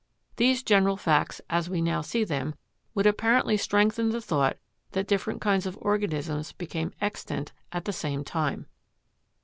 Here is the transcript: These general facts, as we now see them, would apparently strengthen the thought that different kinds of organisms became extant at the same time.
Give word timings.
These 0.37 0.63
general 0.63 0.97
facts, 0.97 1.41
as 1.47 1.69
we 1.69 1.79
now 1.79 2.01
see 2.01 2.23
them, 2.23 2.55
would 2.95 3.05
apparently 3.05 3.55
strengthen 3.55 4.09
the 4.09 4.19
thought 4.19 4.57
that 4.93 5.05
different 5.05 5.41
kinds 5.41 5.67
of 5.67 5.77
organisms 5.79 6.53
became 6.53 6.91
extant 6.99 7.51
at 7.71 7.85
the 7.85 7.93
same 7.93 8.23
time. 8.23 8.65